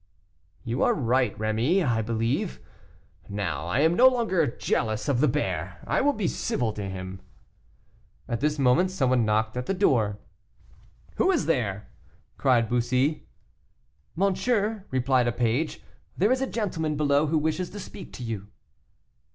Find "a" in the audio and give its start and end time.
15.27-15.31, 16.41-16.47